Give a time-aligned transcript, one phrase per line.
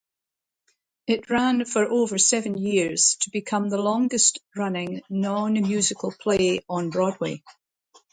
[1.05, 7.43] It ran for over seven years to become the longest-running non-musical play on Broadway.